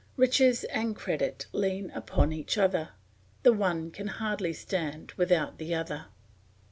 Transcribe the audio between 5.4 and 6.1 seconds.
the other.